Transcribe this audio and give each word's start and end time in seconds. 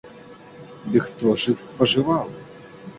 Дык 0.95 1.03
хто 1.11 1.37
ж 1.43 1.57
іх 1.57 1.65
спажываў? 1.69 2.25